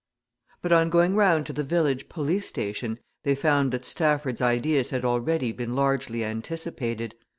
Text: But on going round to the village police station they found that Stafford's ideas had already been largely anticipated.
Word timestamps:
But 0.63 0.71
on 0.71 0.89
going 0.89 1.15
round 1.15 1.45
to 1.45 1.53
the 1.53 1.63
village 1.63 2.09
police 2.09 2.47
station 2.47 2.97
they 3.21 3.35
found 3.35 3.71
that 3.71 3.85
Stafford's 3.85 4.41
ideas 4.41 4.89
had 4.89 5.05
already 5.05 5.51
been 5.51 5.75
largely 5.75 6.25
anticipated. 6.25 7.13